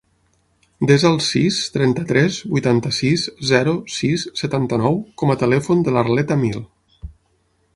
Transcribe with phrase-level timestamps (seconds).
[0.91, 6.59] Desa el sis, trenta-tres, vuitanta-sis, zero, sis, setanta-nou com a telèfon de l'Arlet Amil.